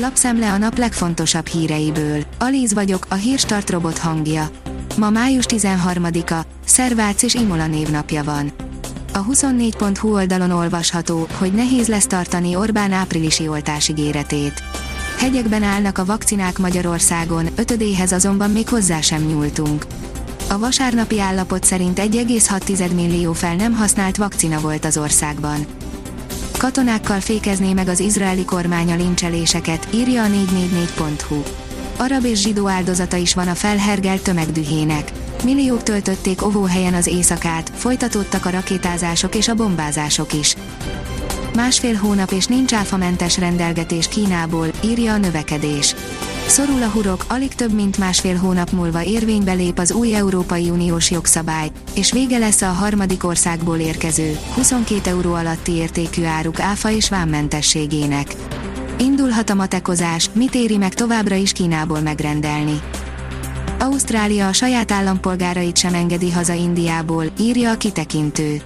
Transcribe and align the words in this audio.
Lapszemle 0.00 0.52
a 0.52 0.58
nap 0.58 0.78
legfontosabb 0.78 1.46
híreiből. 1.46 2.24
Alíz 2.38 2.74
vagyok, 2.74 3.06
a 3.08 3.14
hírstart 3.14 3.70
robot 3.70 3.98
hangja. 3.98 4.50
Ma 4.96 5.10
május 5.10 5.44
13-a, 5.48 6.46
Szervác 6.64 7.22
és 7.22 7.34
Imola 7.34 7.66
névnapja 7.66 8.24
van. 8.24 8.52
A 9.12 9.24
24.hu 9.24 10.12
oldalon 10.12 10.50
olvasható, 10.50 11.26
hogy 11.38 11.52
nehéz 11.52 11.88
lesz 11.88 12.06
tartani 12.06 12.56
Orbán 12.56 12.92
áprilisi 12.92 13.48
oltásigéretét. 13.48 14.62
Hegyekben 15.18 15.62
állnak 15.62 15.98
a 15.98 16.04
vakcinák 16.04 16.58
Magyarországon, 16.58 17.48
ötödéhez 17.56 18.12
azonban 18.12 18.50
még 18.50 18.68
hozzá 18.68 19.00
sem 19.00 19.22
nyúltunk. 19.22 19.86
A 20.48 20.58
vasárnapi 20.58 21.20
állapot 21.20 21.64
szerint 21.64 21.98
1,6 21.98 22.94
millió 22.94 23.32
fel 23.32 23.54
nem 23.54 23.72
használt 23.72 24.16
vakcina 24.16 24.60
volt 24.60 24.84
az 24.84 24.96
országban. 24.96 25.66
Katonákkal 26.58 27.20
fékezné 27.20 27.72
meg 27.72 27.88
az 27.88 28.00
izraeli 28.00 28.44
kormány 28.44 28.92
a 28.92 28.96
lincseléseket, 28.96 29.88
írja 29.94 30.22
a 30.22 30.26
444.hu. 30.26 31.42
Arab 31.96 32.24
és 32.24 32.40
zsidó 32.40 32.68
áldozata 32.68 33.16
is 33.16 33.34
van 33.34 33.48
a 33.48 33.54
felhergelt 33.54 34.22
tömegdühének. 34.22 35.12
Milliók 35.44 35.82
töltötték 35.82 36.44
ovóhelyen 36.44 36.94
az 36.94 37.06
éjszakát, 37.06 37.70
folytatódtak 37.74 38.46
a 38.46 38.50
rakétázások 38.50 39.34
és 39.34 39.48
a 39.48 39.54
bombázások 39.54 40.32
is. 40.32 40.54
Másfél 41.54 41.94
hónap 41.94 42.30
és 42.30 42.46
nincs 42.46 42.72
áfamentes 42.72 43.38
rendelgetés 43.38 44.08
Kínából, 44.08 44.66
írja 44.84 45.12
a 45.12 45.18
növekedés. 45.18 45.94
Szorul 46.48 46.82
a 46.82 46.88
hurok, 46.88 47.24
alig 47.28 47.54
több 47.54 47.72
mint 47.72 47.98
másfél 47.98 48.36
hónap 48.36 48.70
múlva 48.70 49.02
érvénybe 49.02 49.52
lép 49.52 49.78
az 49.78 49.92
új 49.92 50.14
Európai 50.14 50.70
Uniós 50.70 51.10
jogszabály, 51.10 51.70
és 51.94 52.12
vége 52.12 52.38
lesz 52.38 52.62
a 52.62 52.66
harmadik 52.66 53.24
országból 53.24 53.78
érkező, 53.78 54.38
22 54.54 55.10
euró 55.10 55.34
alatti 55.34 55.72
értékű 55.72 56.24
áruk 56.24 56.60
áfa 56.60 56.90
és 56.90 57.08
vámmentességének. 57.08 58.34
Indulhat 58.98 59.50
a 59.50 59.54
matekozás, 59.54 60.30
mit 60.32 60.54
éri 60.54 60.76
meg 60.76 60.94
továbbra 60.94 61.34
is 61.34 61.52
Kínából 61.52 62.00
megrendelni. 62.00 62.80
Ausztrália 63.78 64.48
a 64.48 64.52
saját 64.52 64.92
állampolgárait 64.92 65.76
sem 65.76 65.94
engedi 65.94 66.30
haza 66.30 66.52
Indiából, 66.52 67.24
írja 67.40 67.70
a 67.70 67.76
kitekintő. 67.76 68.62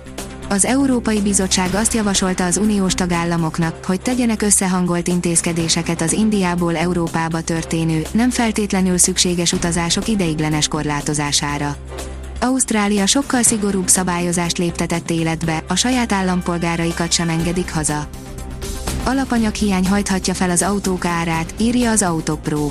Az 0.52 0.64
Európai 0.64 1.20
Bizottság 1.20 1.74
azt 1.74 1.94
javasolta 1.94 2.44
az 2.44 2.56
uniós 2.56 2.94
tagállamoknak, 2.94 3.84
hogy 3.84 4.00
tegyenek 4.00 4.42
összehangolt 4.42 5.08
intézkedéseket 5.08 6.00
az 6.00 6.12
Indiából 6.12 6.76
Európába 6.76 7.40
történő, 7.40 8.02
nem 8.10 8.30
feltétlenül 8.30 8.98
szükséges 8.98 9.52
utazások 9.52 10.08
ideiglenes 10.08 10.68
korlátozására. 10.68 11.76
Ausztrália 12.40 13.06
sokkal 13.06 13.42
szigorúbb 13.42 13.88
szabályozást 13.88 14.58
léptetett 14.58 15.10
életbe, 15.10 15.64
a 15.68 15.74
saját 15.74 16.12
állampolgáraikat 16.12 17.12
sem 17.12 17.28
engedik 17.28 17.72
haza. 17.72 18.08
Alapanyaghiány 19.04 19.86
hajthatja 19.86 20.34
fel 20.34 20.50
az 20.50 20.62
autók 20.62 21.04
árát, 21.04 21.54
írja 21.58 21.90
az 21.90 22.02
Autopro. 22.02 22.70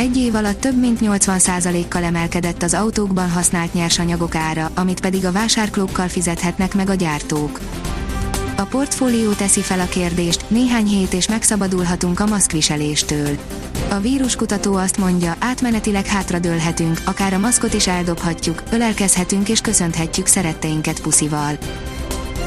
Egy 0.00 0.16
év 0.16 0.34
alatt 0.34 0.60
több 0.60 0.78
mint 0.78 0.98
80%-kal 1.02 2.02
emelkedett 2.02 2.62
az 2.62 2.74
autókban 2.74 3.30
használt 3.30 3.74
nyersanyagok 3.74 4.34
ára, 4.34 4.70
amit 4.74 5.00
pedig 5.00 5.24
a 5.24 5.32
vásárklókkal 5.32 6.08
fizethetnek 6.08 6.74
meg 6.74 6.90
a 6.90 6.94
gyártók. 6.94 7.60
A 8.56 8.62
portfólió 8.62 9.32
teszi 9.32 9.60
fel 9.60 9.80
a 9.80 9.88
kérdést, 9.88 10.44
néhány 10.50 10.86
hét 10.86 11.12
és 11.12 11.28
megszabadulhatunk 11.28 12.20
a 12.20 12.26
maszkviseléstől. 12.26 13.38
A 13.90 13.98
víruskutató 13.98 14.74
azt 14.74 14.98
mondja, 14.98 15.36
átmenetileg 15.38 16.06
hátradőlhetünk, 16.06 17.00
akár 17.04 17.32
a 17.32 17.38
maszkot 17.38 17.74
is 17.74 17.86
eldobhatjuk, 17.86 18.62
ölelkezhetünk 18.70 19.48
és 19.48 19.60
köszönhetjük 19.60 20.26
szeretteinket 20.26 21.00
puszival. 21.00 21.58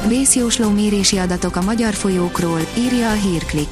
Vészjósló 0.08 0.70
mérési 0.70 1.18
adatok 1.18 1.56
a 1.56 1.62
magyar 1.62 1.94
folyókról, 1.94 2.60
írja 2.78 3.10
a 3.10 3.14
hírklik. 3.14 3.68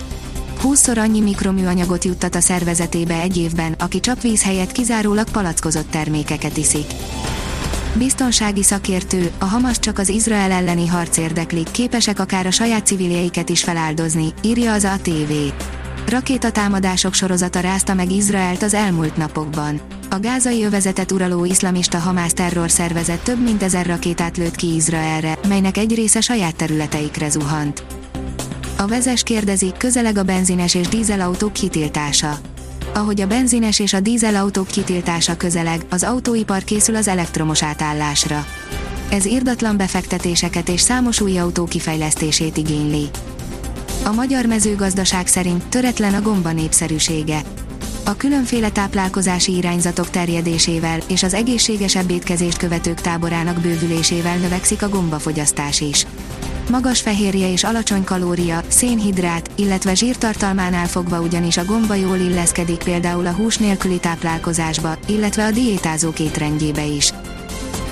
20-szor 0.62 0.98
annyi 0.98 1.20
mikroműanyagot 1.20 2.05
juttat 2.05 2.34
a 2.34 2.41
szervezetébe 2.41 3.20
egy 3.20 3.36
évben, 3.36 3.74
aki 3.78 4.00
csapvíz 4.00 4.42
helyett 4.42 4.72
kizárólag 4.72 5.30
palackozott 5.30 5.91
termékeket 5.91 6.56
iszik. 6.56 6.86
Biztonsági 7.94 8.62
szakértő, 8.62 9.30
a 9.39 9.45
Hamas 9.45 9.78
csak 9.78 9.98
az 9.98 10.08
Izrael 10.08 10.50
elleni 10.50 10.86
harc 10.86 11.17
érdekli, 11.17 11.62
képesek 11.70 12.18
akár 12.18 12.46
a 12.46 12.50
saját 12.50 12.86
civiljeiket 12.86 13.48
is 13.48 13.62
feláldozni, 13.62 14.33
írja 14.42 14.73
az 14.73 14.84
ATV. 14.84 15.33
Rakétatámadások 16.08 17.14
sorozata 17.14 17.61
rázta 17.61 17.94
meg 17.94 18.11
Izraelt 18.12 18.62
az 18.62 18.74
elmúlt 18.74 19.17
napokban. 19.17 19.80
A 20.11 20.18
gázai 20.18 20.64
övezetet 20.64 21.12
uraló 21.12 21.44
iszlamista 21.44 21.98
Hamász 21.98 22.33
terrorszervezet 22.33 23.23
több 23.24 23.42
mint 23.42 23.62
ezer 23.62 23.86
rakétát 23.86 24.36
lőtt 24.36 24.56
ki 24.56 24.74
Izraelre, 24.74 25.39
melynek 25.48 25.77
egy 25.77 25.94
része 25.94 26.20
saját 26.20 26.56
területeikre 26.56 27.30
zuhant. 27.30 28.02
A 28.82 28.86
vezes 28.86 29.22
kérdezi, 29.22 29.72
közeleg 29.78 30.16
a 30.16 30.22
benzines 30.22 30.74
és 30.74 30.88
dízelautók 30.88 31.52
kitiltása. 31.52 32.38
Ahogy 32.94 33.20
a 33.20 33.26
benzines 33.26 33.78
és 33.78 33.92
a 33.92 34.00
dízelautók 34.00 34.66
kitiltása 34.66 35.36
közeleg, 35.36 35.84
az 35.90 36.02
autóipar 36.02 36.64
készül 36.64 36.96
az 36.96 37.08
elektromos 37.08 37.62
átállásra. 37.62 38.46
Ez 39.10 39.24
irdatlan 39.24 39.76
befektetéseket 39.76 40.68
és 40.68 40.80
számos 40.80 41.20
új 41.20 41.38
autó 41.38 41.64
kifejlesztését 41.64 42.56
igényli. 42.56 43.08
A 44.04 44.12
magyar 44.12 44.46
mezőgazdaság 44.46 45.26
szerint 45.26 45.64
töretlen 45.64 46.14
a 46.14 46.22
gomba 46.22 46.52
népszerűsége. 46.52 47.42
A 48.05 48.17
különféle 48.17 48.70
táplálkozási 48.70 49.57
irányzatok 49.57 50.11
terjedésével 50.11 50.98
és 51.08 51.23
az 51.23 51.35
egészségesebb 51.35 52.11
étkezést 52.11 52.57
követők 52.57 53.01
táborának 53.01 53.61
bővülésével 53.61 54.36
növekszik 54.36 54.83
a 54.83 54.89
gombafogyasztás 54.89 55.80
is. 55.80 56.07
Magas 56.70 57.01
fehérje 57.01 57.52
és 57.52 57.64
alacsony 57.64 58.05
kalória, 58.05 58.62
szénhidrát, 58.68 59.51
illetve 59.55 59.95
zsírtartalmánál 59.95 60.86
fogva 60.86 61.20
ugyanis 61.20 61.57
a 61.57 61.64
gomba 61.64 61.95
jól 61.95 62.17
illeszkedik 62.17 62.83
például 62.83 63.27
a 63.27 63.33
hús 63.33 63.57
nélküli 63.57 63.98
táplálkozásba, 63.98 64.98
illetve 65.07 65.45
a 65.45 65.51
diétázók 65.51 66.18
étrendjébe 66.18 66.85
is. 66.85 67.12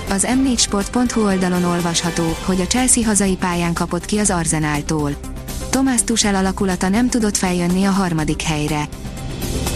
Az 0.09 0.27
m4sport.hu 0.29 1.21
oldalon 1.21 1.63
olvasható, 1.63 2.35
hogy 2.45 2.61
a 2.61 2.67
Chelsea 2.67 3.05
hazai 3.05 3.35
pályán 3.35 3.73
kapott 3.73 4.05
ki 4.05 4.17
az 4.17 4.29
Arzenáltól. 4.29 5.15
Tomás 5.69 6.03
Tuchel 6.03 6.35
alakulata 6.35 6.89
nem 6.89 7.09
tudott 7.09 7.37
feljönni 7.37 7.83
a 7.83 7.91
harmadik 7.91 8.41
helyre. 8.41 8.87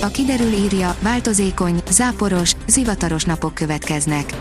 A 0.05 0.07
kiderül 0.07 0.51
írja, 0.51 0.95
változékony, 1.01 1.81
záporos, 1.89 2.51
zivataros 2.67 3.23
napok 3.23 3.53
következnek 3.53 4.33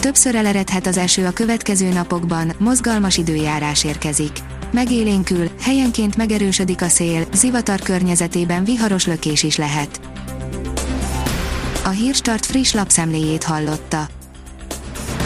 Többször 0.00 0.34
eleredhet 0.34 0.86
az 0.86 0.96
eső 0.96 1.26
a 1.26 1.32
következő 1.32 1.92
napokban, 1.92 2.52
mozgalmas 2.58 3.16
időjárás 3.16 3.84
érkezik. 3.84 4.32
Megélénkül, 4.72 5.50
helyenként 5.60 6.16
megerősödik 6.16 6.82
a 6.82 6.88
szél, 6.88 7.26
zivatar 7.32 7.80
környezetében 7.80 8.64
viharos 8.64 9.06
lökés 9.06 9.42
is 9.42 9.56
lehet. 9.56 10.00
A 11.84 11.88
Hírstart 11.88 12.46
friss 12.46 12.72
lapszemléjét 12.72 13.44
hallotta. 13.44 14.17